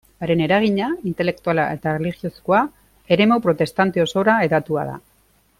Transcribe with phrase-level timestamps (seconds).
[0.25, 2.63] Haren eragina, intelektuala eta erlijiozkoa,
[3.17, 5.01] eremu protestante osora hedatua da.